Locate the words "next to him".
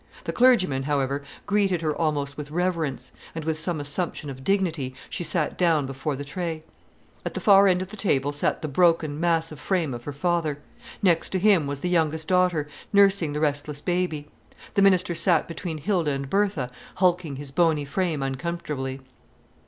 11.03-11.67